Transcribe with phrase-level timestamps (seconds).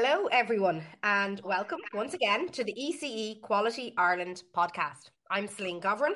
[0.00, 5.10] Hello, everyone, and welcome once again to the ECE Quality Ireland podcast.
[5.28, 6.12] I'm Celine Govern.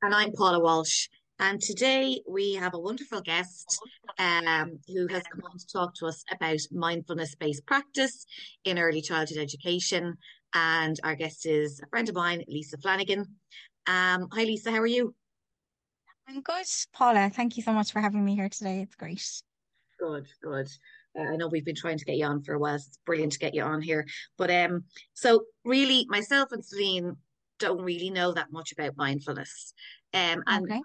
[0.00, 1.08] And I'm Paula Walsh.
[1.38, 3.78] And today we have a wonderful guest
[4.18, 8.24] um, who has come on to talk to us about mindfulness based practice
[8.64, 10.16] in early childhood education.
[10.54, 13.20] And our guest is a friend of mine, Leesa Flanagan.
[13.86, 15.14] Um, hi, Leesa, how are you?
[16.26, 16.64] I'm good,
[16.94, 17.28] Paula.
[17.28, 18.80] Thank you so much for having me here today.
[18.80, 19.42] It's great.
[20.00, 20.70] Good, good.
[21.18, 22.76] Uh, I know we've been trying to get you on for a while.
[22.76, 24.06] it's brilliant to get you on here.
[24.36, 27.16] But um, so really, myself and Celine
[27.58, 29.74] don't really know that much about mindfulness.
[30.14, 30.80] Um, and okay.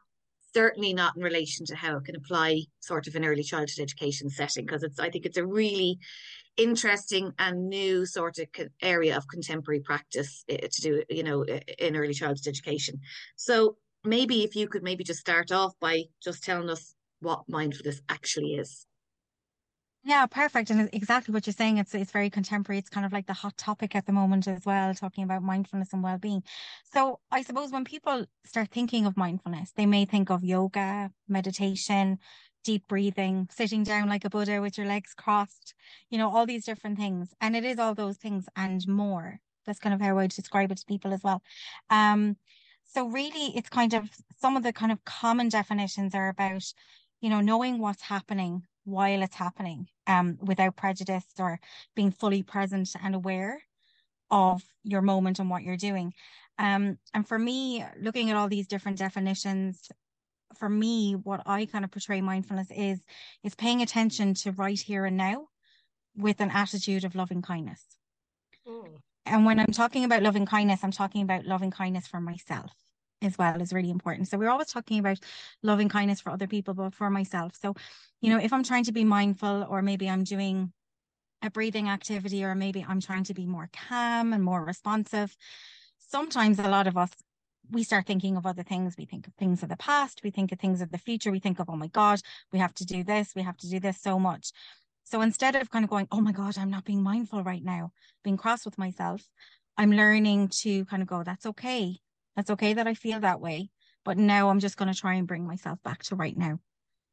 [0.53, 4.29] certainly not in relation to how it can apply sort of in early childhood education
[4.29, 5.99] setting, because it's I think it's a really
[6.57, 8.47] interesting and new sort of
[8.81, 12.99] area of contemporary practice eh, to do, you know, in early childhood education.
[13.35, 18.01] So maybe if you could maybe just start off by just telling us what mindfulness
[18.09, 18.85] actually is.
[20.05, 20.69] Yeah, perfect.
[20.69, 21.77] And exactly what you're saying.
[21.77, 22.77] It's it's very contemporary.
[22.79, 25.93] It's kind of like the hot topic at the moment as well, talking about mindfulness
[25.93, 26.43] and well-being.
[26.93, 32.19] So I suppose when people start thinking of mindfulness, they may think of yoga, meditation,
[32.65, 35.73] deep breathing, sitting down like a Buddha with your legs crossed,
[36.09, 37.33] you know, all these different things.
[37.39, 39.39] And it is all those things and more.
[39.65, 41.41] That's kind of how I describe it to people as well.
[41.89, 42.35] Um,
[42.85, 46.63] so really it's kind of some of the kind of common definitions are about,
[47.21, 51.59] you know, knowing what's happening while it's happening um, without prejudice or
[51.95, 53.61] being fully present and aware
[54.31, 56.13] of your moment and what you're doing.
[56.59, 59.89] Um, and for me, looking at all these different definitions,
[60.57, 63.01] for me, what I kind of portray mindfulness is
[63.43, 65.47] is paying attention to right here and now
[66.15, 67.83] with an attitude of loving kindness.
[68.67, 68.99] Mm.
[69.25, 72.71] And when I'm talking about loving kindness, I'm talking about loving kindness for myself
[73.23, 74.27] as well is really important.
[74.27, 75.19] So we're always talking about
[75.61, 77.53] loving kindness for other people, but for myself.
[77.61, 77.75] So,
[78.21, 80.71] you know, if I'm trying to be mindful or maybe I'm doing
[81.41, 85.35] a breathing activity or maybe I'm trying to be more calm and more responsive,
[85.97, 87.11] sometimes a lot of us
[87.71, 88.95] we start thinking of other things.
[88.97, 90.21] We think of things of the past.
[90.23, 91.31] We think of things of the future.
[91.31, 92.19] We think of, oh my God,
[92.51, 93.33] we have to do this.
[93.35, 94.51] We have to do this so much.
[95.03, 97.91] So instead of kind of going, oh my God, I'm not being mindful right now,
[98.23, 99.29] being cross with myself,
[99.77, 101.97] I'm learning to kind of go, that's okay.
[102.35, 103.69] That's okay that I feel that way.
[104.05, 106.59] But now I'm just going to try and bring myself back to right now.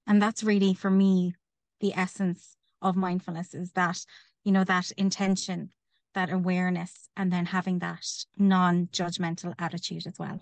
[0.06, 1.34] And that's really for me
[1.80, 3.98] the essence of mindfulness is that,
[4.44, 5.70] you know, that intention,
[6.14, 10.40] that awareness, and then having that non judgmental attitude as well.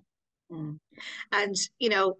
[0.50, 0.78] Mm.
[1.32, 2.16] And, you know,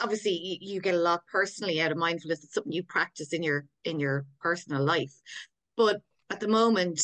[0.00, 3.66] obviously you get a lot personally out of mindfulness it's something you practice in your
[3.84, 5.12] in your personal life
[5.76, 7.00] but at the moment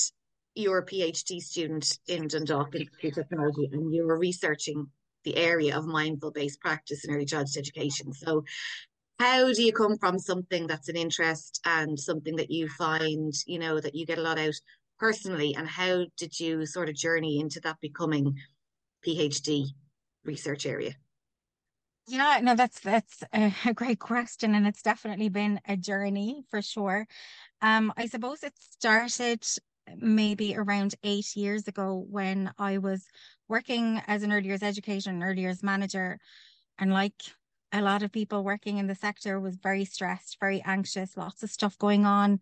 [0.56, 4.88] you're a PhD student in Dundalk Institute of Technology and you're researching
[5.24, 8.12] the area of mindful based practice in early childhood education.
[8.12, 8.44] So,
[9.18, 13.58] how do you come from something that's an interest and something that you find, you
[13.58, 14.54] know, that you get a lot out
[14.98, 18.36] personally, and how did you sort of journey into that becoming
[19.06, 19.66] PhD
[20.24, 20.94] research area?
[22.08, 27.06] Yeah, no, that's that's a great question, and it's definitely been a journey for sure.
[27.60, 29.44] Um, I suppose it started
[29.96, 33.06] maybe around eight years ago when I was
[33.48, 36.18] working as an early years education and early years manager.
[36.78, 37.14] And like
[37.72, 41.50] a lot of people working in the sector was very stressed, very anxious, lots of
[41.50, 42.40] stuff going on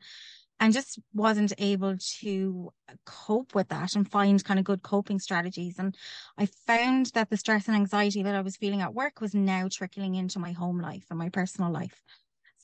[0.61, 2.71] and just wasn't able to
[3.05, 5.79] cope with that and find kind of good coping strategies.
[5.79, 5.97] And
[6.39, 9.69] I found that the stress and anxiety that I was feeling at work was now
[9.71, 12.03] trickling into my home life and my personal life.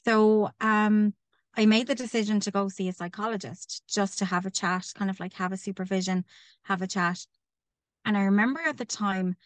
[0.04, 1.14] So um
[1.56, 5.10] I made the decision to go see a psychologist just to have a chat, kind
[5.10, 6.24] of like have a supervision,
[6.62, 7.26] have a chat.
[8.04, 9.36] And I remember at the time,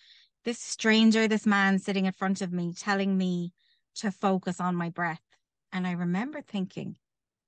[0.44, 3.53] this stranger, this man sitting in front of me telling me
[3.97, 5.22] to focus on my breath.
[5.72, 6.97] And I remember thinking,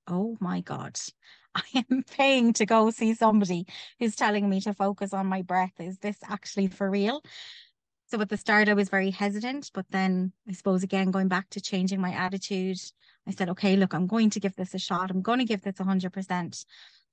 [0.09, 0.99] oh my God,
[1.55, 3.67] I am paying to go see somebody
[3.99, 5.73] who's telling me to focus on my breath.
[5.79, 7.23] Is this actually for real?
[8.09, 11.51] So at the start, I was very hesitant, but then I suppose again, going back
[11.51, 12.79] to changing my attitude,
[13.27, 15.11] I said, okay, look, I'm going to give this a shot.
[15.11, 16.65] I'm going to give this 100%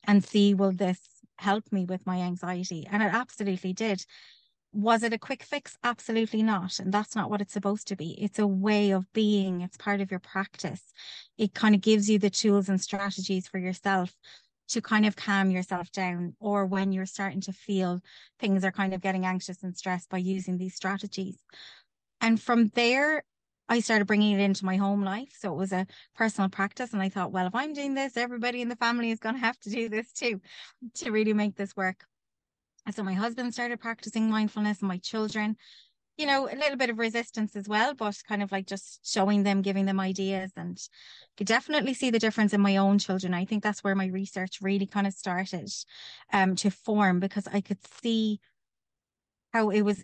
[0.05, 0.99] and see will this
[1.37, 2.87] help me with my anxiety?
[2.91, 4.05] And it absolutely did.
[4.73, 5.77] Was it a quick fix?
[5.83, 6.79] Absolutely not.
[6.79, 8.11] And that's not what it's supposed to be.
[8.21, 10.81] It's a way of being, it's part of your practice.
[11.37, 14.15] It kind of gives you the tools and strategies for yourself
[14.69, 18.01] to kind of calm yourself down or when you're starting to feel
[18.39, 21.37] things are kind of getting anxious and stressed by using these strategies.
[22.21, 23.23] And from there,
[23.69, 25.33] I started bringing it into my home life.
[25.37, 26.93] So it was a personal practice.
[26.93, 29.41] And I thought, well, if I'm doing this, everybody in the family is going to
[29.41, 30.41] have to do this too
[30.95, 32.05] to really make this work.
[32.85, 35.57] And so my husband started practicing mindfulness and my children.
[36.17, 39.43] you know, a little bit of resistance as well, but kind of like just showing
[39.43, 40.51] them, giving them ideas.
[40.55, 40.77] And
[41.37, 43.33] could definitely see the difference in my own children.
[43.33, 45.71] I think that's where my research really kind of started
[46.31, 48.39] um, to form because I could see
[49.53, 50.03] how it was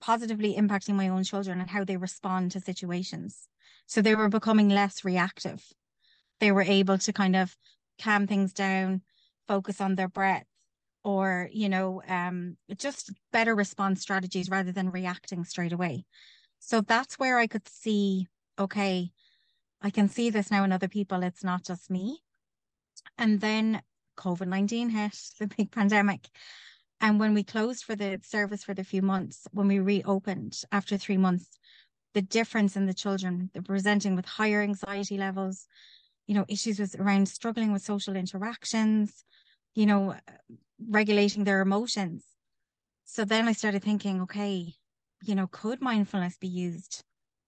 [0.00, 3.48] positively impacting my own children and how they respond to situations.
[3.86, 5.64] So they were becoming less reactive.
[6.40, 7.56] They were able to kind of
[8.00, 9.02] calm things down,
[9.46, 10.46] focus on their breath,
[11.04, 16.04] or you know um, just better response strategies rather than reacting straight away
[16.58, 18.26] so that's where i could see
[18.58, 19.10] okay
[19.80, 22.20] i can see this now in other people it's not just me
[23.16, 23.80] and then
[24.18, 26.28] covid-19 hit the big pandemic
[27.00, 30.96] and when we closed for the service for the few months when we reopened after
[30.96, 31.58] three months
[32.14, 35.66] the difference in the children they're presenting with higher anxiety levels
[36.26, 39.24] you know issues with around struggling with social interactions
[39.74, 40.14] you know
[40.86, 42.24] regulating their emotions.
[43.04, 44.74] So then I started thinking, okay,
[45.22, 47.02] you know, could mindfulness be used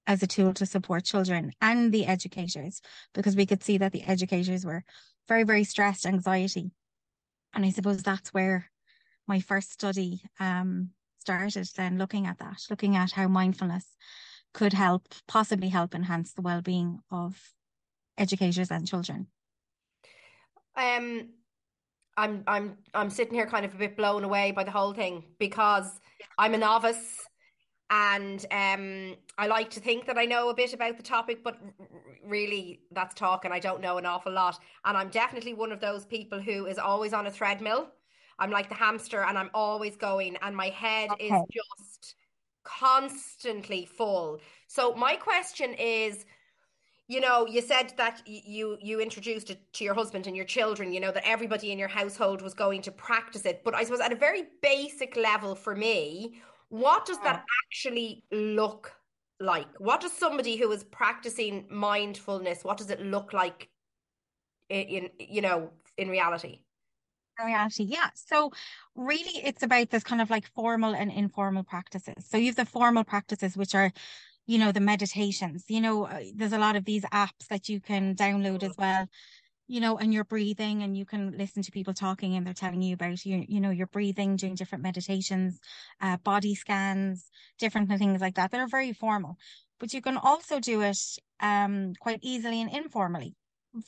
[0.07, 2.81] as a tool to support children and the educators?
[3.15, 4.85] Because we could see that the educators were
[5.29, 6.73] very, very stressed, anxiety.
[7.53, 8.71] And I suppose that's where
[9.31, 10.91] my first study um,
[11.21, 13.87] started, then looking at that, looking at how mindfulness
[14.53, 17.41] could help, possibly help enhance the well being of
[18.19, 19.29] educators and children.
[20.77, 21.29] Um,
[22.17, 25.23] I'm I'm I'm sitting here kind of a bit blown away by the whole thing
[25.39, 25.89] because
[26.37, 27.29] I'm a novice
[27.91, 31.57] and um, I like to think that I know a bit about the topic, but
[32.25, 34.59] really that's talk and I don't know an awful lot.
[34.85, 37.91] And I'm definitely one of those people who is always on a treadmill.
[38.41, 41.27] I'm like the hamster and I'm always going and my head okay.
[41.27, 42.15] is just
[42.65, 44.41] constantly full.
[44.67, 46.25] So my question is
[47.11, 50.93] you know you said that you you introduced it to your husband and your children
[50.93, 53.99] you know that everybody in your household was going to practice it but i suppose
[53.99, 58.93] at a very basic level for me what does that actually look
[59.41, 63.69] like what does somebody who is practicing mindfulness what does it look like
[64.69, 66.61] in, in you know in reality
[67.47, 68.51] reality yeah so
[68.95, 72.65] really it's about this kind of like formal and informal practices so you have the
[72.67, 73.93] formal practices which are
[74.51, 77.81] you know, the meditations, you know, uh, there's a lot of these apps that you
[77.81, 79.07] can download as well,
[79.69, 82.83] you know, and you're breathing and you can listen to people talking and they're telling
[82.83, 85.61] you about you, you know, your breathing, doing different meditations,
[86.01, 89.37] uh, body scans, different things like that that are very formal.
[89.79, 90.99] But you can also do it
[91.39, 93.37] um, quite easily and informally.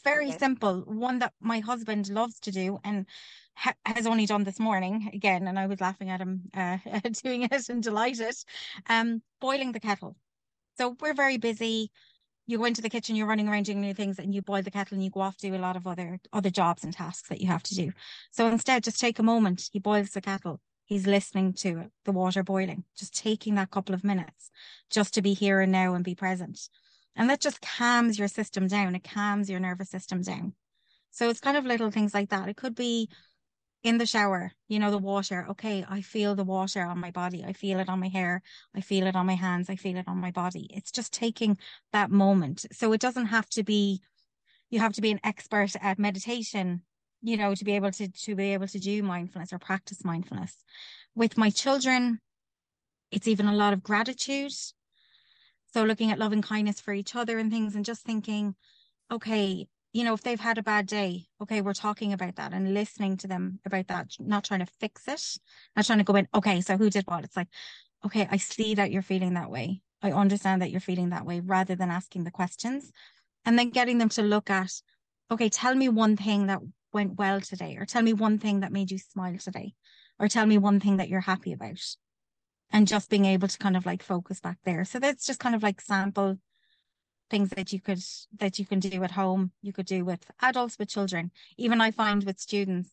[0.04, 0.38] Very okay.
[0.38, 0.82] simple.
[0.86, 3.04] One that my husband loves to do and
[3.54, 5.46] ha- has only done this morning again.
[5.46, 6.78] And I was laughing at him uh,
[7.22, 8.34] doing it and delighted.
[8.88, 10.16] Um, boiling the kettle
[10.78, 11.90] so we're very busy.
[12.46, 14.70] You go into the kitchen, you're running around doing new things, and you boil the
[14.70, 17.28] kettle and you go off to do a lot of other other jobs and tasks
[17.28, 17.92] that you have to do.
[18.30, 19.68] So instead, just take a moment.
[19.72, 20.60] He boils the kettle.
[20.84, 24.50] He's listening to it, the water boiling, just taking that couple of minutes
[24.90, 26.68] just to be here and now and be present.
[27.14, 28.94] And that just calms your system down.
[28.94, 30.54] It calms your nervous system down.
[31.10, 32.48] So it's kind of little things like that.
[32.48, 33.08] It could be
[33.82, 35.46] in the shower, you know, the water.
[35.50, 37.44] Okay, I feel the water on my body.
[37.44, 38.42] I feel it on my hair.
[38.74, 39.68] I feel it on my hands.
[39.68, 40.68] I feel it on my body.
[40.70, 41.58] It's just taking
[41.92, 42.66] that moment.
[42.72, 44.00] So it doesn't have to be,
[44.70, 46.82] you have to be an expert at meditation,
[47.22, 50.56] you know, to be able to, to be able to do mindfulness or practice mindfulness.
[51.14, 52.20] With my children,
[53.10, 54.52] it's even a lot of gratitude.
[55.74, 58.54] So looking at loving kindness for each other and things and just thinking,
[59.10, 62.72] okay, you know, if they've had a bad day, okay, we're talking about that and
[62.72, 65.38] listening to them about that, not trying to fix it,
[65.76, 67.24] not trying to go in, okay, so who did what?
[67.24, 67.48] It's like,
[68.04, 69.82] okay, I see that you're feeling that way.
[70.02, 72.90] I understand that you're feeling that way rather than asking the questions
[73.44, 74.72] and then getting them to look at,
[75.30, 76.60] okay, tell me one thing that
[76.92, 79.74] went well today, or tell me one thing that made you smile today,
[80.18, 81.80] or tell me one thing that you're happy about.
[82.70, 84.84] And just being able to kind of like focus back there.
[84.84, 86.38] So that's just kind of like sample
[87.32, 88.02] things that you could
[88.38, 91.90] that you can do at home you could do with adults with children even i
[91.90, 92.90] find with students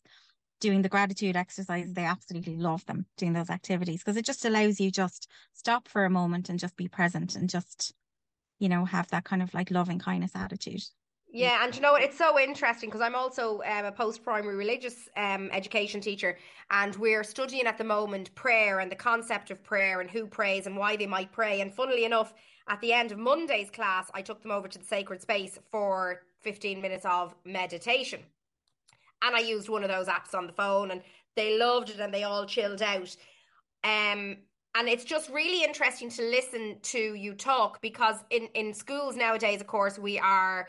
[0.62, 4.79] doing the gratitude exercises they absolutely love them doing those activities because it just allows
[4.79, 7.93] you just stop for a moment and just be present and just
[8.60, 10.84] you know have that kind of like loving kindness attitude
[11.31, 12.01] yeah, and you know what?
[12.01, 16.39] It's so interesting because I'm also um, a post primary religious um, education teacher,
[16.72, 20.65] and we're studying at the moment prayer and the concept of prayer and who prays
[20.65, 21.62] and why they might pray.
[21.62, 22.34] And funnily enough,
[22.69, 26.21] at the end of Monday's class, I took them over to the sacred space for
[26.41, 28.21] 15 minutes of meditation.
[29.21, 31.01] And I used one of those apps on the phone, and
[31.35, 33.15] they loved it and they all chilled out.
[33.83, 34.38] Um,
[34.75, 39.61] and it's just really interesting to listen to you talk because in, in schools nowadays,
[39.61, 40.67] of course, we are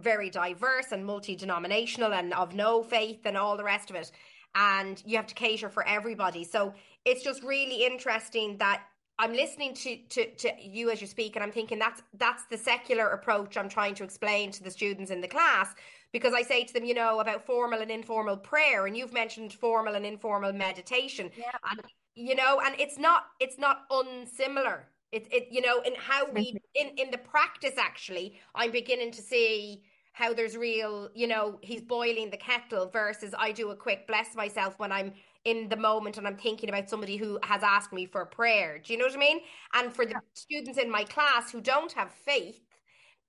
[0.00, 4.10] very diverse and multi-denominational and of no faith and all the rest of it
[4.54, 6.74] and you have to cater for everybody so
[7.04, 8.82] it's just really interesting that
[9.18, 12.58] I'm listening to, to to you as you speak, and I'm thinking that's that's the
[12.58, 15.74] secular approach I'm trying to explain to the students in the class
[16.12, 19.52] because I say to them, you know, about formal and informal prayer, and you've mentioned
[19.52, 21.50] formal and informal meditation, yeah.
[21.70, 21.80] and
[22.14, 24.84] you know, and it's not it's not unsimilar.
[25.12, 29.22] It it you know in how we in in the practice actually, I'm beginning to
[29.22, 29.82] see
[30.16, 34.34] how there's real, you know, he's boiling the kettle versus I do a quick bless
[34.34, 35.12] myself when I'm
[35.46, 38.80] in the moment and I'm thinking about somebody who has asked me for a prayer.
[38.84, 39.40] Do you know what I mean?
[39.74, 40.18] And for the yeah.
[40.34, 42.60] students in my class who don't have faith,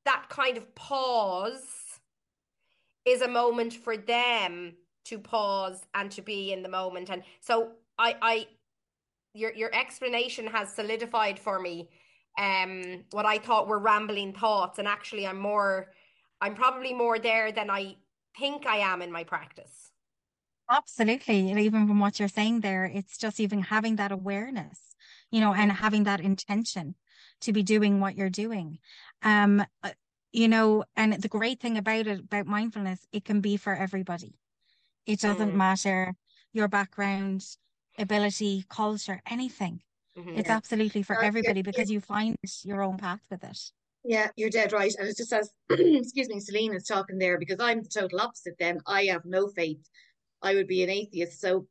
[0.04, 2.00] that kind of pause
[3.06, 4.74] is a moment for them
[5.06, 7.12] to pause and to be in the moment.
[7.12, 8.48] And so I I
[9.34, 11.88] your your explanation has solidified for me
[12.40, 15.92] um what I thought were rambling thoughts and actually I'm more
[16.42, 17.96] I'm probably more there than I
[18.40, 19.92] think I am in my practice.
[20.70, 21.50] Absolutely.
[21.50, 24.80] And even from what you're saying there, it's just even having that awareness,
[25.32, 26.96] you know, and having that intention
[27.42, 28.80] to be doing what you're doing.
[29.24, 29.92] Um, uh,
[30.32, 34.38] you know, and the great thing about it, about mindfulness, it can be for everybody.
[35.06, 35.56] It doesn't mm.
[35.56, 36.14] matter
[36.54, 37.46] your background,
[37.98, 39.82] ability, culture, anything.
[40.18, 40.40] Mm-hmm.
[40.40, 43.60] It's absolutely for everybody because you find your own path with it.
[44.04, 44.94] Yeah, you're dead right.
[44.98, 48.56] And it's just as, excuse me, Celine is talking there because I'm the total opposite
[48.58, 48.80] then.
[48.88, 49.88] I have no faith
[50.42, 51.40] I would be an atheist.
[51.40, 51.68] So,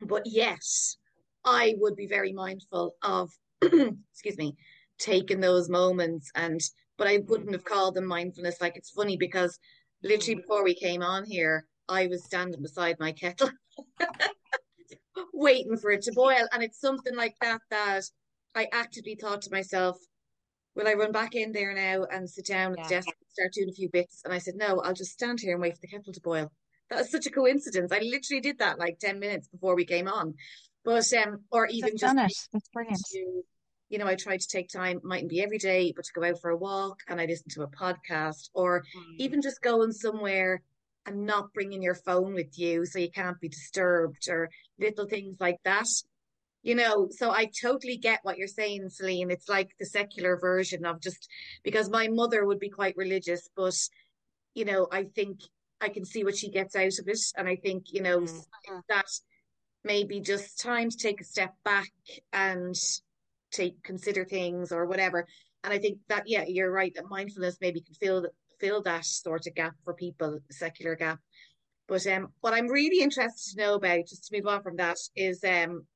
[0.00, 0.96] but yes,
[1.44, 3.30] I would be very mindful of,
[3.62, 4.56] excuse me,
[4.98, 6.60] taking those moments and,
[6.96, 8.60] but I wouldn't have called them mindfulness.
[8.60, 9.58] Like it's funny because
[10.02, 13.50] literally before we came on here, I was standing beside my kettle,
[15.34, 16.46] waiting for it to boil.
[16.52, 18.02] And it's something like that that
[18.54, 19.98] I actively thought to myself,
[20.74, 22.84] will I run back in there now and sit down at yeah.
[22.84, 24.22] the desk and start doing a few bits?
[24.24, 26.50] And I said, no, I'll just stand here and wait for the kettle to boil
[26.90, 27.92] that was such a coincidence.
[27.92, 30.34] I literally did that like 10 minutes before we came on.
[30.84, 32.48] But um or even That's just it.
[32.52, 33.00] That's brilliant.
[33.12, 33.42] To,
[33.88, 36.40] you know, I try to take time, mightn't be every day, but to go out
[36.40, 39.16] for a walk and I listen to a podcast or mm.
[39.18, 40.62] even just going somewhere
[41.06, 45.36] and not bringing your phone with you so you can't be disturbed or little things
[45.40, 45.86] like that.
[46.62, 49.30] You know, so I totally get what you're saying, Celine.
[49.30, 51.28] It's like the secular version of just
[51.62, 53.76] because my mother would be quite religious, but
[54.54, 55.40] you know, I think
[55.80, 57.20] I can see what she gets out of it.
[57.36, 58.44] And I think, you know, mm.
[58.88, 59.06] that
[59.84, 61.90] maybe just time to take a step back
[62.32, 62.74] and
[63.52, 65.26] take consider things or whatever.
[65.62, 68.26] And I think that yeah, you're right that mindfulness maybe can fill
[68.60, 71.18] fill that sort of gap for people, secular gap.
[71.86, 74.96] But um, what I'm really interested to know about, just to move on from that,
[75.14, 75.86] is um,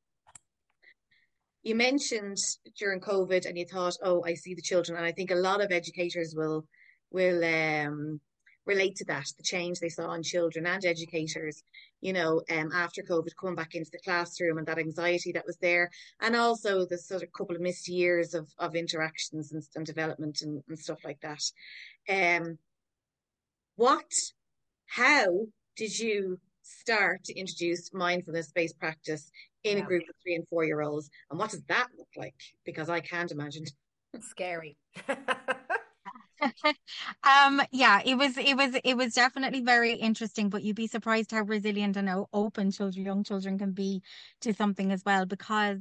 [1.63, 2.37] you mentioned
[2.79, 5.63] during COVID and you thought, oh, I see the children, and I think a lot
[5.63, 6.67] of educators will
[7.11, 8.21] will um
[8.69, 11.63] relate to that, the change they saw in children and educators,
[12.01, 15.57] you know, um, after COVID coming back into the classroom and that anxiety that was
[15.57, 19.87] there, and also the sort of couple of missed years of, of interactions and, and
[19.87, 21.43] development and, and stuff like that.
[22.09, 22.59] Um,
[23.77, 24.13] what,
[24.87, 25.47] how
[25.77, 29.31] did you start to introduce mindfulness based practice
[29.65, 29.85] in yeah.
[29.85, 31.09] a group of three and four year olds?
[31.31, 32.35] And what does that look like?
[32.65, 33.65] Because I can't imagine.
[34.21, 34.77] Scary.
[37.25, 41.33] um yeah it was it was it was definitely very interesting but you'd be surprised
[41.33, 44.03] how resilient and how open children young children can be
[44.41, 45.79] to something as well because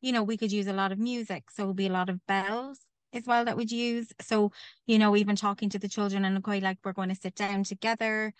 [0.00, 2.08] you know we could use a lot of music so it would be a lot
[2.08, 2.80] of bells
[3.14, 4.12] as well that we'd use.
[4.20, 4.52] So
[4.86, 7.64] you know even talking to the children and quite like we're going to sit down
[7.64, 8.32] together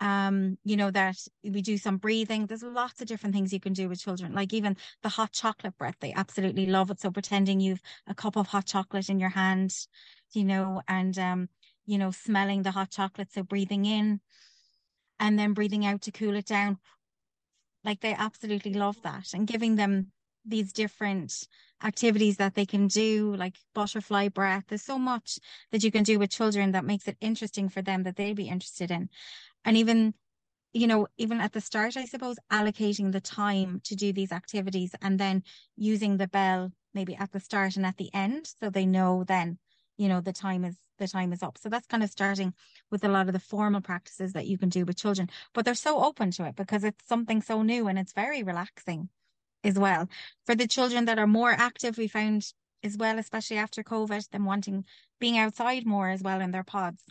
[0.00, 2.46] um you know that we do some breathing.
[2.46, 5.76] There's lots of different things you can do with children like even the hot chocolate
[5.78, 5.96] breath.
[6.00, 7.00] They absolutely love it.
[7.00, 9.74] So pretending you've a cup of hot chocolate in your hand
[10.32, 11.48] you know, and um,
[11.86, 14.20] you know, smelling the hot chocolate, so breathing in
[15.18, 16.78] and then breathing out to cool it down.
[17.84, 20.12] Like they absolutely love that and giving them
[20.48, 21.46] these different
[21.82, 24.64] activities that they can do, like butterfly breath.
[24.68, 25.38] There's so much
[25.70, 28.48] that you can do with children that makes it interesting for them that they'd be
[28.48, 29.08] interested in.
[29.64, 30.14] And even,
[30.72, 34.94] you know, even at the start, I suppose, allocating the time to do these activities
[35.00, 35.42] and then
[35.76, 39.58] using the bell maybe at the start and at the end so they know then
[39.96, 42.52] you know the time is the time is up so that's kind of starting
[42.90, 45.74] with a lot of the formal practices that you can do with children but they're
[45.74, 49.08] so open to it because it's something so new and it's very relaxing
[49.64, 50.08] as well
[50.46, 54.44] for the children that are more active we found as well especially after covid them
[54.44, 54.84] wanting
[55.20, 57.02] being outside more as well in their pods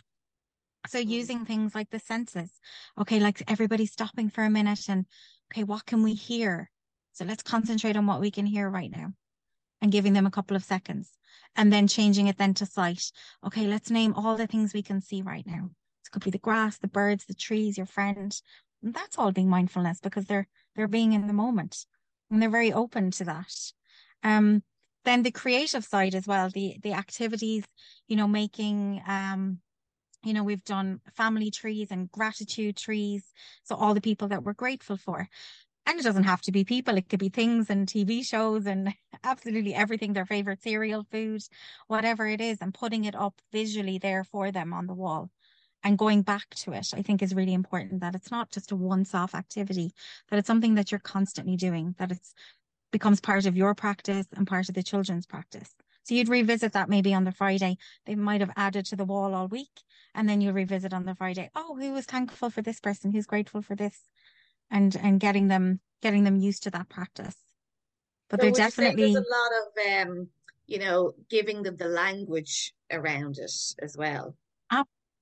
[0.86, 1.08] so mm.
[1.08, 2.50] using things like the senses
[2.98, 5.06] okay like everybody stopping for a minute and
[5.52, 6.70] okay what can we hear
[7.12, 9.12] so let's concentrate on what we can hear right now
[9.80, 11.18] and giving them a couple of seconds
[11.56, 13.10] and then changing it then to sight.
[13.44, 15.70] Okay, let's name all the things we can see right now.
[16.04, 18.34] It could be the grass, the birds, the trees, your friend.
[18.82, 21.84] And that's all being mindfulness because they're they're being in the moment
[22.30, 23.54] and they're very open to that.
[24.22, 24.62] Um,
[25.04, 27.64] then the creative side as well, the the activities,
[28.08, 29.60] you know, making um
[30.24, 33.32] you know, we've done family trees and gratitude trees.
[33.64, 35.28] So all the people that we're grateful for.
[35.86, 38.94] And it doesn't have to be people, it could be things and TV shows and
[39.24, 41.42] absolutely everything, their favorite cereal, food,
[41.88, 45.30] whatever it is, and putting it up visually there for them on the wall
[45.84, 48.76] and going back to it, I think is really important that it's not just a
[48.76, 49.92] once off activity,
[50.28, 52.34] that it's something that you're constantly doing, that it's
[52.90, 55.74] becomes part of your practice and part of the children's practice.
[56.04, 57.76] So you'd revisit that maybe on the Friday.
[58.06, 59.82] They might have added to the wall all week.
[60.14, 61.50] And then you'll revisit on the Friday.
[61.54, 63.12] Oh, who was thankful for this person?
[63.12, 64.00] Who's grateful for this?
[64.70, 67.36] And and getting them getting them used to that practice.
[68.30, 70.28] But so they're definitely there's a lot of um,
[70.66, 74.34] you know, giving them the language around it as well.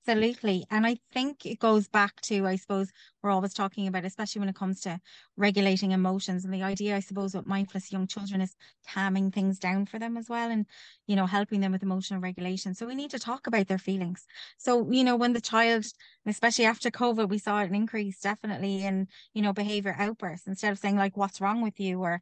[0.09, 0.65] Absolutely.
[0.71, 4.47] And I think it goes back to, I suppose, we're always talking about, especially when
[4.47, 5.01] it comes to
[5.35, 6.45] regulating emotions.
[6.45, 8.55] And the idea, I suppose, with mindfulness young children is
[8.87, 10.65] calming things down for them as well and,
[11.07, 12.73] you know, helping them with emotional regulation.
[12.73, 14.25] So we need to talk about their feelings.
[14.57, 15.85] So, you know, when the child,
[16.25, 20.79] especially after COVID, we saw an increase definitely in, you know, behavior outbursts instead of
[20.79, 22.01] saying like, what's wrong with you?
[22.01, 22.21] Or,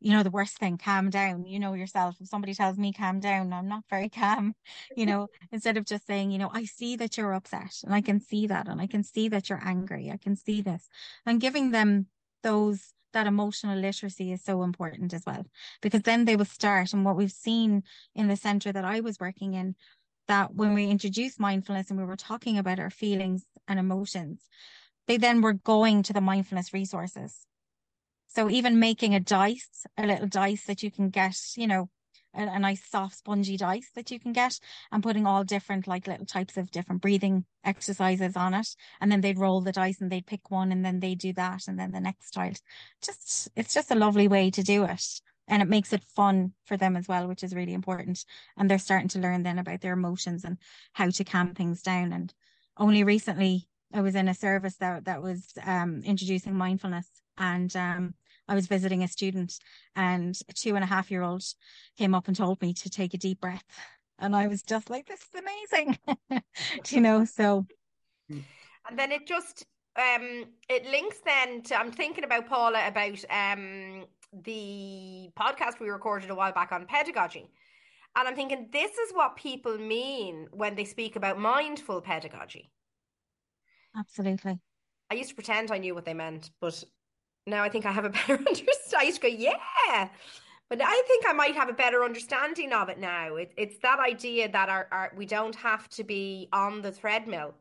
[0.00, 1.44] you know, the worst thing, calm down.
[1.44, 2.16] You know yourself.
[2.20, 4.54] If somebody tells me calm down, I'm not very calm,
[4.96, 8.00] you know, instead of just saying, you know, I see that you're upset and I
[8.00, 10.10] can see that and I can see that you're angry.
[10.10, 10.88] I can see this.
[11.26, 12.06] And giving them
[12.42, 15.44] those that emotional literacy is so important as well
[15.82, 17.82] because then they will start and what we've seen
[18.14, 19.74] in the center that I was working in
[20.28, 24.48] that when we introduced mindfulness and we were talking about our feelings and emotions
[25.08, 27.46] they then were going to the mindfulness resources
[28.34, 31.90] so even making a dice, a little dice that you can get, you know,
[32.34, 34.60] a, a, nice soft spongy dice that you can get
[34.92, 38.68] and putting all different like little types of different breathing exercises on it.
[39.00, 41.66] And then they'd roll the dice and they'd pick one and then they do that.
[41.66, 42.60] And then the next child
[43.02, 45.04] just, it's just a lovely way to do it.
[45.48, 48.24] And it makes it fun for them as well, which is really important.
[48.56, 50.58] And they're starting to learn then about their emotions and
[50.92, 52.12] how to calm things down.
[52.12, 52.32] And
[52.76, 58.14] only recently I was in a service that, that was um, introducing mindfulness and um,
[58.50, 59.54] I was visiting a student
[59.94, 61.44] and a two and a half year old
[61.96, 63.64] came up and told me to take a deep breath.
[64.18, 65.98] And I was just like, this is amazing.
[66.90, 67.64] you know, so.
[68.28, 69.64] And then it just,
[69.96, 76.30] um, it links then to, I'm thinking about Paula about um, the podcast we recorded
[76.30, 77.48] a while back on pedagogy.
[78.16, 82.72] And I'm thinking, this is what people mean when they speak about mindful pedagogy.
[83.96, 84.58] Absolutely.
[85.08, 86.82] I used to pretend I knew what they meant, but
[87.46, 89.18] now I think I have a better understanding.
[89.20, 90.08] Go, yeah.
[90.68, 93.34] But I think I might have a better understanding of it now.
[93.34, 97.54] It, it's that idea that our, our we don't have to be on the treadmill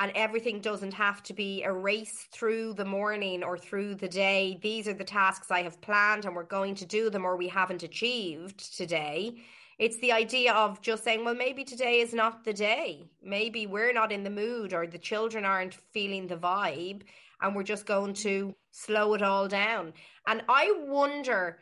[0.00, 4.58] and everything doesn't have to be a race through the morning or through the day.
[4.60, 7.46] These are the tasks I have planned and we're going to do them or we
[7.46, 9.36] haven't achieved today.
[9.78, 13.08] It's the idea of just saying, well, maybe today is not the day.
[13.22, 17.02] Maybe we're not in the mood or the children aren't feeling the vibe
[17.40, 19.92] and we're just going to slow it all down.
[20.26, 21.60] And I wonder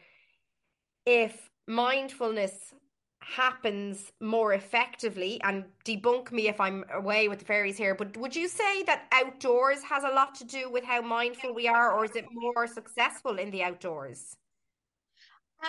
[1.05, 2.75] if mindfulness
[3.21, 8.35] happens more effectively and debunk me if I'm away with the fairies here, but would
[8.35, 12.05] you say that outdoors has a lot to do with how mindful we are, or
[12.05, 14.37] is it more successful in the outdoors?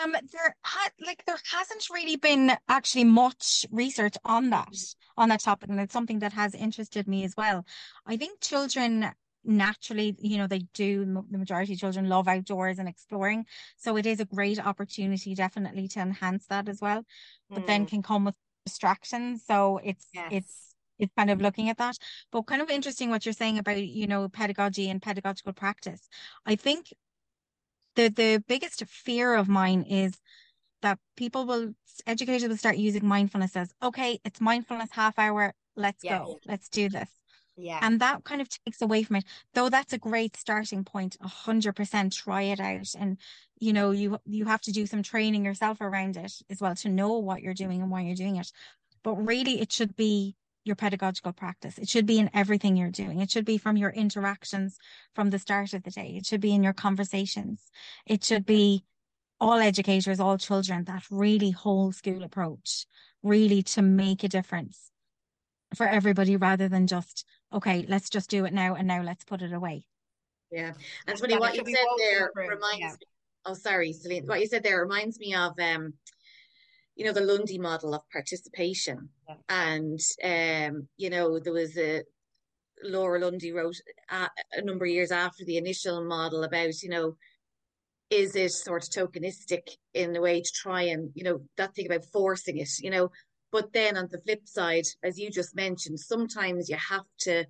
[0.01, 4.75] Um, there had like there hasn't really been actually much research on that
[5.17, 7.63] on that topic, and it's something that has interested me as well.
[8.08, 12.88] I think children naturally, you know, they do, the majority of children love outdoors and
[12.88, 13.45] exploring.
[13.77, 17.03] So it is a great opportunity, definitely, to enhance that as well.
[17.49, 17.67] But mm.
[17.67, 19.43] then can come with distractions.
[19.45, 20.27] So it's, yes.
[20.32, 21.97] it's, it's kind of looking at that.
[22.32, 26.08] But kind of interesting what you're saying about, you know, pedagogy and pedagogical practice.
[26.45, 26.93] I think
[27.95, 30.19] the the biggest fear of mine is
[30.82, 31.73] that people will
[32.08, 36.19] educators will start using mindfulness as okay, it's mindfulness half hour, let's yes.
[36.19, 37.10] go, let's do this.
[37.55, 37.79] Yeah.
[37.81, 39.25] And that kind of takes away from it.
[39.53, 42.93] Though that's a great starting point, a hundred percent try it out.
[42.97, 43.17] And
[43.59, 46.89] you know, you you have to do some training yourself around it as well to
[46.89, 48.51] know what you're doing and why you're doing it.
[49.03, 50.35] But really it should be
[50.65, 51.77] your pedagogical practice.
[51.77, 53.19] It should be in everything you're doing.
[53.19, 54.77] It should be from your interactions
[55.13, 56.15] from the start of the day.
[56.17, 57.69] It should be in your conversations.
[58.05, 58.83] It should be
[59.39, 62.85] all educators, all children, that really whole school approach,
[63.21, 64.89] really to make a difference
[65.75, 69.41] for everybody rather than just okay, let's just do it now and now let's put
[69.41, 69.85] it away.
[70.51, 70.73] Yeah.
[71.07, 72.91] And funny what you said there reminds yeah.
[72.91, 73.07] me
[73.45, 75.93] oh sorry, Celine, what you said there reminds me of um
[76.95, 79.09] you know the Lundy model of participation.
[79.27, 79.35] Yeah.
[79.49, 82.03] And um, you know, there was a
[82.83, 83.75] Laura Lundy wrote
[84.09, 87.15] a, a number of years after the initial model about, you know,
[88.09, 91.85] is it sort of tokenistic in a way to try and, you know, that thing
[91.85, 93.09] about forcing it, you know?
[93.53, 97.45] But then on the flip side, as you just mentioned, sometimes you have to,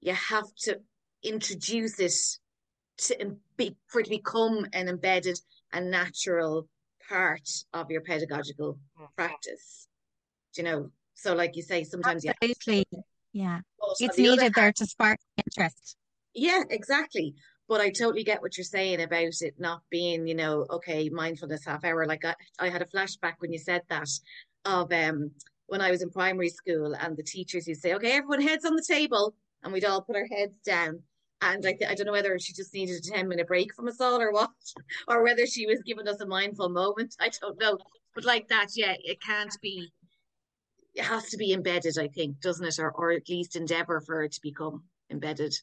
[0.00, 0.78] you have to
[1.24, 2.14] introduce it
[2.98, 5.40] to be, for it to become an embedded
[5.72, 6.68] and natural
[7.08, 9.06] part of your pedagogical mm-hmm.
[9.16, 9.88] practice.
[10.54, 10.90] Do you know?
[11.14, 12.86] So, like you say, sometimes Absolutely.
[12.92, 13.02] you
[13.32, 13.60] yeah,
[13.98, 15.96] it's the needed hand, there to spark interest.
[16.32, 17.34] Yeah, exactly.
[17.68, 21.66] But I totally get what you're saying about it not being, you know, okay, mindfulness
[21.66, 22.06] half hour.
[22.06, 24.08] Like I, I had a flashback when you said that
[24.64, 25.30] of um
[25.68, 28.64] when I was in primary school and the teachers used to say, okay, everyone heads
[28.64, 31.02] on the table, and we'd all put our heads down.
[31.40, 33.86] And I, th- I don't know whether she just needed a 10 minute break from
[33.86, 34.50] us all or what,
[35.08, 37.14] or whether she was giving us a mindful moment.
[37.20, 37.78] I don't know.
[38.14, 39.92] But like that, yeah, it can't be,
[40.94, 42.78] it has to be embedded, I think, doesn't it?
[42.78, 45.54] Or, or at least endeavor for it to become embedded.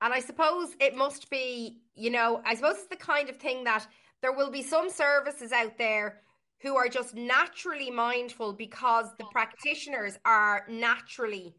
[0.00, 3.64] And I suppose it must be, you know, I suppose it's the kind of thing
[3.64, 3.86] that
[4.22, 6.20] there will be some services out there
[6.60, 11.54] who are just naturally mindful because the practitioners are naturally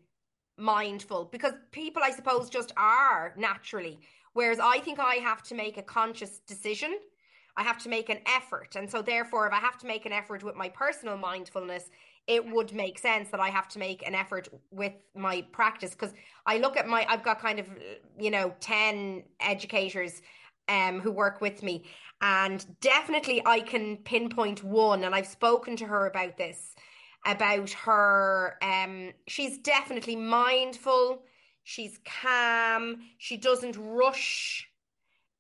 [0.57, 1.25] mindful.
[1.31, 3.99] Because people i suppose just are naturally.
[4.33, 6.97] Whereas i think i have to make a conscious decision.
[7.57, 8.75] I have to make an effort.
[8.75, 11.89] And so therefore if i have to make an effort with my personal mindfulness
[12.27, 15.91] it would make sense that i have to make an effort with my practice.
[15.91, 16.13] Because
[16.45, 17.67] i look at my i've got kind of
[18.19, 20.21] you know 10 educators
[20.69, 21.83] um, who work with me
[22.21, 26.75] and definitely I can pinpoint one, and I've spoken to her about this,
[27.25, 28.57] about her.
[28.61, 31.23] Um, she's definitely mindful.
[31.63, 32.97] She's calm.
[33.19, 34.67] She doesn't rush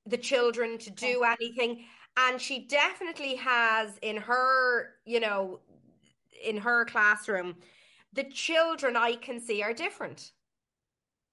[0.05, 1.85] the children to do anything.
[2.17, 5.59] And she definitely has in her, you know,
[6.43, 7.55] in her classroom,
[8.13, 10.31] the children I can see are different.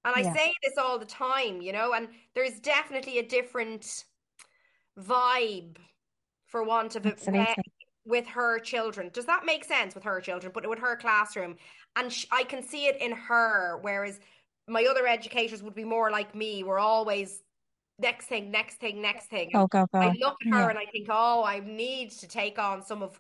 [0.07, 0.35] And I yeah.
[0.35, 4.05] say this all the time, you know, and there's definitely a different
[4.99, 5.77] vibe,
[6.47, 7.21] for want of it,
[8.07, 9.11] with her children.
[9.13, 10.53] Does that make sense with her children?
[10.55, 11.57] But with her classroom,
[11.97, 13.79] and sh- I can see it in her.
[13.83, 14.21] Whereas
[14.69, 16.63] my other educators would be more like me.
[16.63, 17.43] We're always
[17.99, 19.51] next thing, next thing, next thing.
[19.55, 19.99] Oh, go, go.
[19.99, 20.69] I look at her yeah.
[20.71, 23.19] and I think, oh, I need to take on some of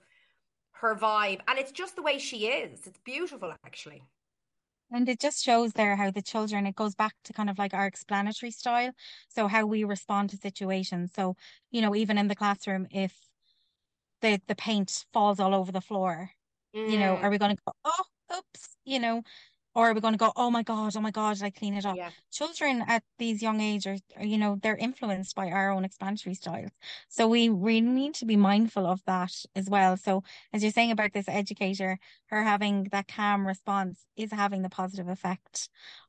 [0.72, 2.86] her vibe, and it's just the way she is.
[2.86, 4.02] It's beautiful, actually.
[4.90, 7.74] And it just shows there how the children, it goes back to kind of like
[7.74, 8.92] our explanatory style.
[9.28, 11.12] So how we respond to situations.
[11.14, 11.34] So,
[11.70, 13.12] you know, even in the classroom, if
[14.22, 16.30] the the paint falls all over the floor,
[16.74, 16.90] mm.
[16.90, 17.30] you know, are mm.
[17.32, 19.22] we going to go, oh, oops, you know,
[19.76, 21.84] or are we going to go, oh my God, oh my God, I clean it
[21.84, 21.96] up?
[21.96, 22.08] Yeah.
[22.32, 26.34] Children at these young age are, are, you know, they're influenced by our own explanatory
[26.34, 26.70] styles.
[27.08, 29.98] So we really need to be mindful of that as well.
[29.98, 34.70] So as you're saying about this educator, her having that calm response is having the
[34.70, 35.68] positive effect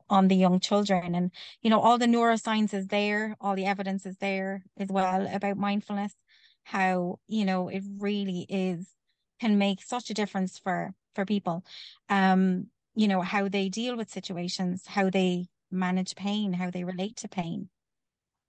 [0.10, 1.14] on the young children.
[1.14, 5.28] And, you know, all the neuroscience is there, all the evidence is there as well
[5.30, 6.16] about mindfulness,
[6.64, 8.88] how, you know, it really is
[9.42, 11.66] can make such a difference for for people.
[12.08, 17.18] Um, you know, how they deal with situations, how they manage pain, how they relate
[17.18, 17.70] to pain.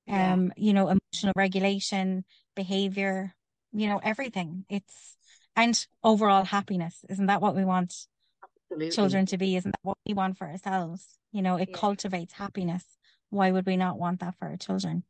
[0.07, 0.33] Yeah.
[0.33, 2.25] Um, you know, emotional regulation,
[2.57, 3.35] behavior,
[3.75, 4.65] you know, everything.
[4.71, 5.17] It's
[5.55, 7.05] and overall happiness.
[7.11, 7.95] Isn't that what we want
[8.43, 8.91] Absolutely.
[8.91, 9.57] children to be?
[9.57, 11.05] Isn't that what we want for ourselves?
[11.31, 11.77] You know, it yeah.
[11.77, 12.85] cultivates happiness.
[13.29, 15.03] Why would we not want that for our children?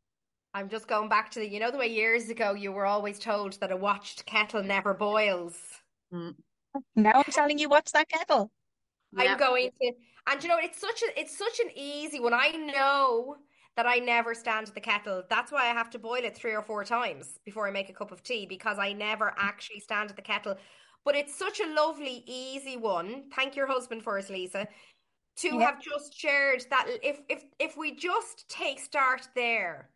[0.53, 3.19] I'm just going back to the, you know, the way years ago you were always
[3.19, 5.55] told that a watched kettle never boils.
[6.13, 6.35] Mm.
[6.97, 8.51] Now I'm telling you, watch that kettle.
[9.17, 9.91] I'm going to,
[10.27, 12.33] and you know, it's such a, it's such an easy one.
[12.33, 13.37] I know
[13.75, 15.23] that I never stand the kettle.
[15.29, 17.93] That's why I have to boil it three or four times before I make a
[17.93, 20.57] cup of tea because I never actually stand at the kettle.
[21.05, 23.29] But it's such a lovely, easy one.
[23.33, 24.67] Thank your husband for us, Leesa,
[25.37, 25.61] to yep.
[25.61, 26.87] have just shared that.
[27.01, 29.89] If if if we just take start there,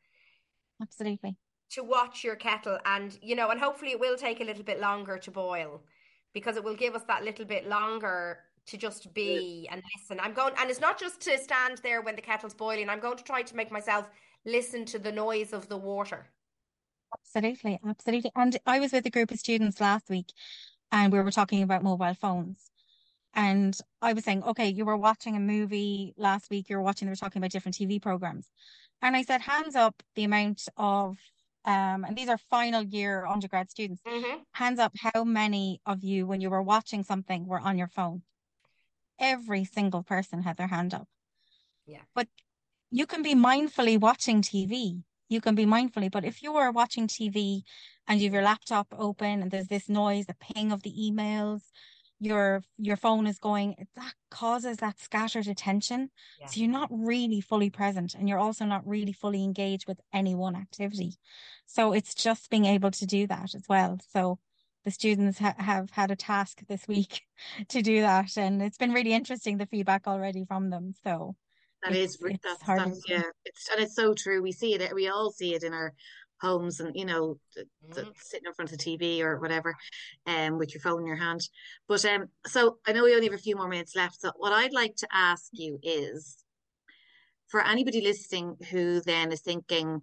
[0.81, 1.35] absolutely,
[1.71, 4.79] to watch your kettle, and you know, and hopefully it will take a little bit
[4.79, 5.83] longer to boil
[6.33, 10.19] because it will give us that little bit longer to just be and listen.
[10.19, 12.89] I'm going, and it's not just to stand there when the kettle's boiling.
[12.89, 14.09] I'm going to try to make myself
[14.45, 16.27] listen to the noise of the water.
[17.13, 18.31] Absolutely, absolutely.
[18.35, 20.31] And I was with a group of students last week,
[20.91, 22.69] and we were talking about mobile phones.
[23.35, 26.69] And I was saying, okay, you were watching a movie last week.
[26.69, 27.07] You were watching.
[27.07, 28.47] They were talking about different TV programs,
[29.01, 31.17] and I said, hands up the amount of
[31.65, 34.01] um, and these are final year undergrad students.
[34.05, 34.39] Mm-hmm.
[34.51, 38.21] Hands up, how many of you, when you were watching something, were on your phone?
[39.23, 41.07] Every single person had their hand up.
[41.85, 42.05] Yeah.
[42.15, 42.27] But
[42.91, 45.03] you can be mindfully watching TV.
[45.29, 47.63] You can be mindfully, but if you are watching TV
[48.07, 51.61] and you have your laptop open and there's this noise, the ping of the emails,
[52.19, 56.09] your your phone is going, that causes that scattered attention.
[56.39, 56.47] Yeah.
[56.47, 60.35] So you're not really fully present and you're also not really fully engaged with any
[60.35, 61.13] one activity.
[61.65, 63.99] So it's just being able to do that as well.
[64.11, 64.39] So
[64.83, 67.21] the students ha have had a task this week
[67.69, 70.93] to do that and it's been really interesting the feedback already from them.
[71.03, 71.35] So
[71.83, 74.41] That it's, is, it's that's, harder that's, to- yeah, it's, and it's so true.
[74.41, 75.93] We see it, we all see it in our
[76.41, 77.65] homes and, you know, the,
[77.95, 78.13] the, Mhm.
[78.17, 79.75] sitting in front of the TV or whatever,
[80.25, 81.41] um, with your phone in your hand.
[81.87, 84.19] But, um, so I know we only have a few more minutes left.
[84.19, 86.43] So what I'd like to ask you is
[87.47, 90.01] for anybody listening who then is thinking,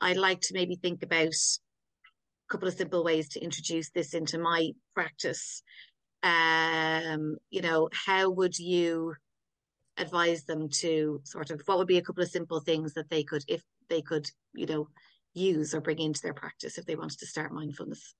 [0.00, 1.61] I'd like to maybe think about a
[2.52, 5.62] couple of simple ways to introduce this into my practice.
[6.22, 9.14] Um, you know, how would you
[9.96, 13.24] advise them to sort of what would be a couple of simple things that they
[13.24, 14.88] could if they could you know
[15.34, 18.14] use or bring into their practice if they wanted to start mindfulness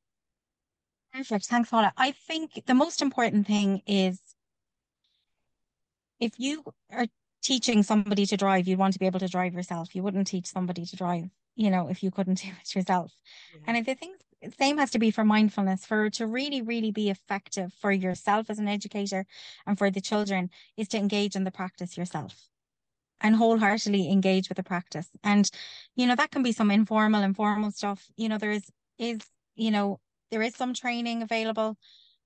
[1.15, 1.45] Perfect.
[1.45, 1.93] Thanks, Paula.
[1.97, 4.19] I think the most important thing is
[6.21, 7.07] if you are
[7.43, 9.95] teaching somebody to drive, you'd want to be able to drive yourself.
[9.95, 11.25] You wouldn't teach somebody to drive,
[11.57, 13.13] you know, if you couldn't do it yourself.
[13.67, 13.99] And I think
[14.41, 15.85] the same has to be for mindfulness.
[15.85, 19.27] For to really, really be effective for yourself as an educator
[19.67, 22.49] and for the children is to engage in the practice yourself
[23.21, 25.09] and wholeheartedly engage with the practice.
[25.23, 25.49] And,
[25.95, 28.11] you know, that can be some informal, informal stuff.
[28.17, 28.65] You know, there is,
[28.99, 29.21] is,
[29.55, 30.01] you know,
[30.31, 31.77] there is some training available.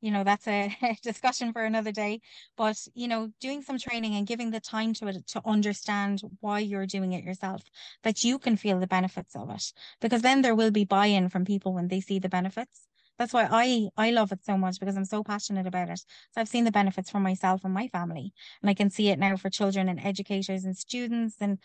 [0.06, 2.20] You know, that's a discussion for another day.
[2.56, 6.60] But, you know, doing some training and giving the time to it to understand why
[6.60, 7.62] you're doing it yourself,
[8.04, 9.64] that you can feel the benefits of it.
[10.00, 12.86] Because then there will be buy-in from people when they see the benefits.
[13.18, 16.00] That's why I I love it so much because I'm so passionate about it.
[16.32, 18.32] So I've seen the benefits for myself and my family.
[18.62, 21.58] And I can see it now for children and educators and students and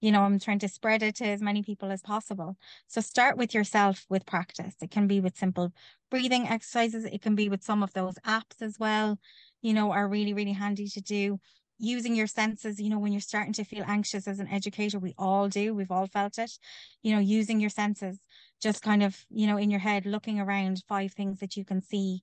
[0.00, 2.56] you know, I'm trying to spread it to as many people as possible.
[2.86, 4.74] So start with yourself with practice.
[4.82, 5.72] It can be with simple
[6.10, 7.04] breathing exercises.
[7.04, 9.18] It can be with some of those apps as well,
[9.62, 11.40] you know, are really, really handy to do.
[11.78, 15.14] Using your senses, you know, when you're starting to feel anxious as an educator, we
[15.18, 16.52] all do, we've all felt it,
[17.02, 18.18] you know, using your senses,
[18.62, 21.82] just kind of, you know, in your head, looking around five things that you can
[21.82, 22.22] see,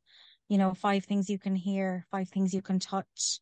[0.50, 3.42] you know, five things you can hear, five things you can touch,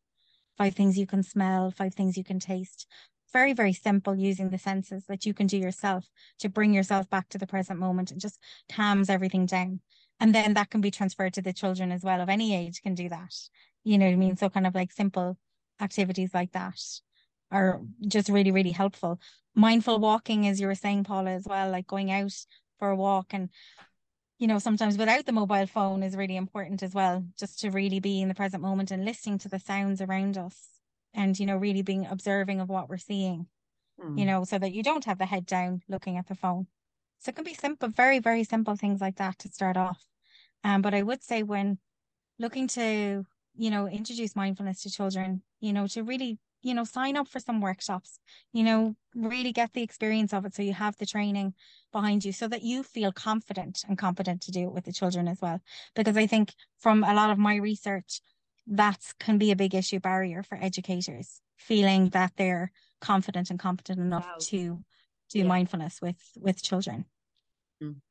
[0.57, 2.87] five things you can smell, five things you can taste
[3.31, 6.05] very, very simple using the senses that you can do yourself
[6.39, 8.39] to bring yourself back to the present moment and just
[8.71, 9.79] calms everything down.
[10.19, 12.95] And then that can be transferred to the children as well of any age can
[12.95, 13.35] do that.
[13.83, 14.35] You know what I mean?
[14.35, 15.37] So kind of like simple
[15.79, 16.79] activities like that
[17.51, 19.19] are just really, really helpful.
[19.55, 22.33] Mindful walking, as you were saying, Paula, as well, like going out
[22.79, 23.49] for a walk and
[24.37, 27.99] you know, sometimes without the mobile phone is really important as well, just to really
[27.99, 30.80] be in the present moment and listening to the sounds around us
[31.13, 33.47] and you know really being observing of what we're seeing
[33.97, 34.15] Hmm.
[34.15, 36.67] you know so that you don't have the head down looking at the phone.
[37.19, 40.07] So it can be simple very very simple things like that to start off.
[40.63, 41.79] Um but i would say when
[42.39, 47.17] looking to you know introduce mindfulness to children you know to really you know sign
[47.17, 48.19] up for some workshops
[48.53, 51.53] you know really get the experience of it so you have the training
[51.91, 55.27] behind you so that you feel confident and competent to do it with the children
[55.27, 55.59] as well.
[55.95, 58.21] Because i think from a lot of my research
[58.71, 63.99] that can be a big issue barrier for educators feeling that they're confident and competent
[63.99, 64.37] enough Wow.
[64.39, 64.83] to
[65.29, 65.43] do Yeah.
[65.45, 67.05] mindfulness with with children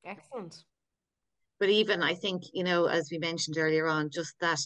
[0.05, 0.65] Excellent.
[1.61, 4.59] but even I think you know as we mentioned earlier on just that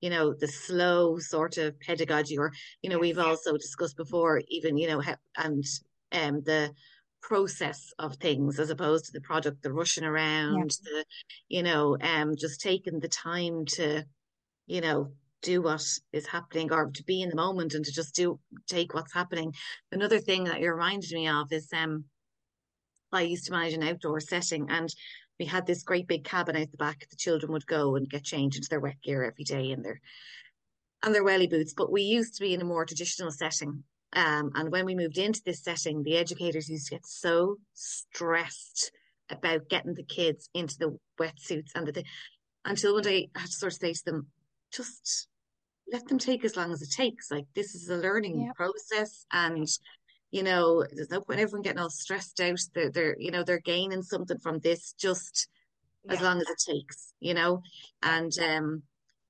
[0.00, 4.76] you know the slow sort of pedagogy or you know we've also discussed before even
[4.78, 5.02] you know
[5.36, 5.64] and
[6.12, 6.72] um the
[7.20, 11.04] process of things as opposed to the product the rushing around the
[11.48, 14.04] you know um just taking the time to
[14.66, 15.12] you know
[15.46, 15.82] do what
[16.12, 19.54] is happening or to be in the moment and to just do take what's happening
[19.92, 22.04] another thing that you reminded me of is um
[23.12, 24.92] I used to manage an outdoor setting and
[25.38, 27.06] we had this great big cabin out the back.
[27.08, 30.00] The children would go and get changed into their wet gear every day and their
[31.02, 31.74] and their welly boots.
[31.74, 33.84] But we used to be in a more traditional setting.
[34.12, 38.90] Um, and when we moved into this setting, the educators used to get so stressed
[39.30, 42.04] about getting the kids into the wetsuits and the thing
[42.64, 44.26] until one day I had to sort of say to them,
[44.72, 45.28] just
[45.92, 47.30] let them take as long as it takes.
[47.30, 48.52] Like this is a learning Yeah.
[48.54, 49.66] process and
[50.32, 52.58] you know, there's no point everyone getting all stressed out.
[52.74, 55.48] They're they're you know, they're gaining something from this just
[56.08, 56.24] as Yeah.
[56.24, 57.62] long as it takes, you know.
[58.02, 58.84] And um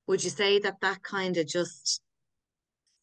[0.07, 2.01] would you say that that kind of just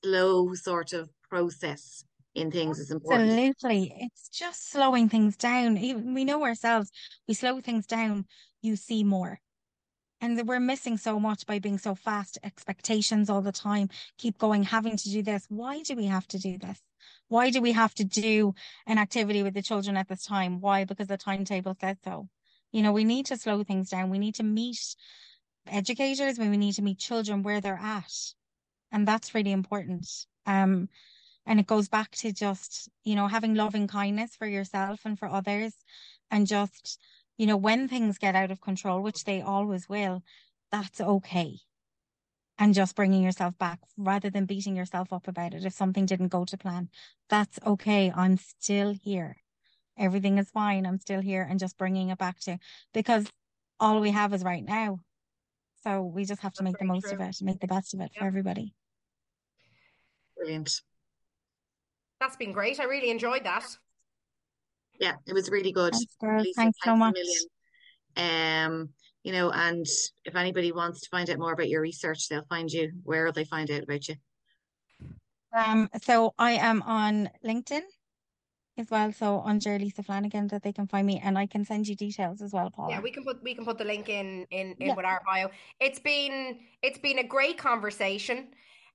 [0.04, 3.42] slow sort of process in things is important?
[3.42, 3.94] Absolutely.
[4.00, 5.76] It's just slowing things down.
[5.78, 6.90] Even we know ourselves,
[7.28, 8.26] we slow things down,
[8.62, 9.40] you see more.
[10.24, 14.62] And we're missing so much by being so fast, expectations all the time, keep going,
[14.62, 15.44] having to do this.
[15.50, 16.80] Why do we have to do this?
[17.28, 18.54] Why do we have to do
[18.86, 20.62] an activity with the children at this time?
[20.62, 20.84] Why?
[20.84, 22.30] Because the timetable says so.
[22.72, 24.08] You know, we need to slow things down.
[24.08, 24.96] We need to meet
[25.66, 28.14] educators, we need to meet children where they're at.
[28.90, 30.08] And that's really important.
[30.46, 30.88] Um,
[31.44, 35.28] and it goes back to just, you know, having loving kindness for yourself and for
[35.28, 35.74] others.
[36.30, 36.98] And just,
[37.36, 40.22] you know, when things get out of control, which they always will,
[40.70, 41.58] that's okay.
[42.58, 46.28] And just bringing yourself back rather than beating yourself up about it if something didn't
[46.28, 46.88] go to plan.
[47.28, 48.12] That's okay.
[48.14, 49.36] I'm still here.
[49.98, 50.86] Everything is fine.
[50.86, 52.58] I'm still here and just bringing it back to
[52.92, 53.26] because
[53.80, 55.00] all we have is right now.
[55.82, 57.26] So we just have to That's make the very most of true.
[57.26, 58.74] it, make the best of it for everybody.
[60.36, 60.80] Brilliant.
[62.20, 62.80] That's been great.
[62.80, 63.66] I really enjoyed that.
[65.00, 65.92] Yeah, it was really good.
[65.92, 66.42] Thanks, girl.
[66.42, 67.18] Leesa, Thanks so much.
[68.16, 68.90] Um,
[69.22, 69.86] you know, and
[70.24, 72.92] if anybody wants to find out more about your research, they'll find you.
[73.02, 74.16] Where will they find out about you?
[75.52, 77.82] Um, so I am on LinkedIn
[78.76, 79.12] as well.
[79.12, 82.42] So under Leesa Flanagan that they can find me and I can send you details
[82.42, 82.90] as well, Paul.
[82.90, 84.94] Yeah, we can put we can put the link in in in Yeah.
[84.94, 85.50] with our bio.
[85.80, 88.48] It's been it's been a great conversation.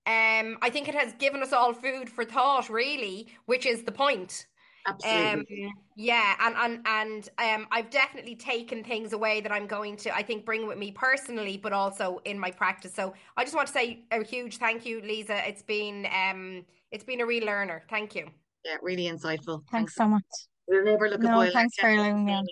[0.05, 3.91] Um, I think it has given us all food for thought, really, which is the
[3.91, 4.47] point.
[4.85, 5.73] Um, Absolutely.
[5.95, 7.29] yeah, and and and
[7.61, 10.91] um, I've definitely taken things away that I'm going to, I think, bring with me
[10.91, 12.93] personally, but also in my practice.
[12.93, 15.47] So I just want to say a huge thank you, Leesa.
[15.47, 17.83] It's been um, it's been a real learner.
[17.89, 18.27] Thank you.
[18.65, 19.63] Yeah, really insightful.
[19.71, 20.23] Thanks so much.
[20.67, 22.45] We'll never look at No, boiling thanks for kettle allowing me again.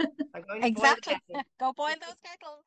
[0.00, 0.08] on.
[0.08, 0.28] again.
[0.34, 1.16] I'm going to boil Exactly.
[1.60, 2.64] Go boil those kettles.